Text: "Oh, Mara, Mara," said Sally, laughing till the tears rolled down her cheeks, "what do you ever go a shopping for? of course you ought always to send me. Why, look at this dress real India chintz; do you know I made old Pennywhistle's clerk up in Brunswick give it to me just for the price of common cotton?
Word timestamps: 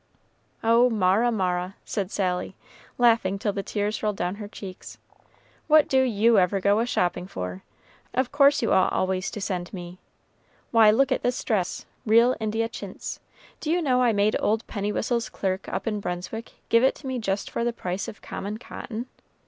"Oh, 0.63 0.89
Mara, 0.89 1.31
Mara," 1.31 1.75
said 1.85 2.09
Sally, 2.09 2.55
laughing 2.97 3.37
till 3.37 3.53
the 3.53 3.61
tears 3.61 4.01
rolled 4.01 4.15
down 4.17 4.33
her 4.37 4.47
cheeks, 4.47 4.97
"what 5.67 5.87
do 5.87 6.01
you 6.01 6.39
ever 6.39 6.59
go 6.59 6.79
a 6.79 6.87
shopping 6.87 7.27
for? 7.27 7.61
of 8.11 8.31
course 8.31 8.63
you 8.63 8.73
ought 8.73 8.91
always 8.93 9.29
to 9.29 9.39
send 9.39 9.71
me. 9.71 9.99
Why, 10.71 10.89
look 10.89 11.11
at 11.11 11.21
this 11.21 11.43
dress 11.43 11.85
real 12.03 12.35
India 12.39 12.67
chintz; 12.67 13.19
do 13.59 13.69
you 13.69 13.79
know 13.79 14.01
I 14.01 14.11
made 14.11 14.35
old 14.39 14.65
Pennywhistle's 14.65 15.29
clerk 15.29 15.69
up 15.69 15.85
in 15.85 15.99
Brunswick 15.99 16.53
give 16.69 16.83
it 16.83 16.95
to 16.95 17.05
me 17.05 17.19
just 17.19 17.51
for 17.51 17.63
the 17.63 17.71
price 17.71 18.07
of 18.07 18.23
common 18.23 18.57
cotton? 18.57 19.05